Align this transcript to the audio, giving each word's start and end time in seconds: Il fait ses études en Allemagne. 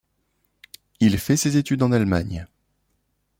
Il 0.99 1.19
fait 1.19 1.37
ses 1.37 1.57
études 1.57 1.83
en 1.83 1.91
Allemagne. 1.91 2.47